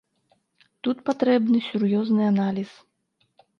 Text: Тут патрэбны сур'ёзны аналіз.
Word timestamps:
Тут 0.87 0.97
патрэбны 1.09 1.63
сур'ёзны 1.69 2.21
аналіз. 2.33 2.71